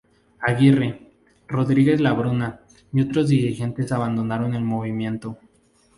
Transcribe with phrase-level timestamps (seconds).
[0.39, 1.11] Aguirre,
[1.47, 2.61] Rodríguez Labruna
[2.91, 5.37] y otros dirigentes abandonaron el Movimiento.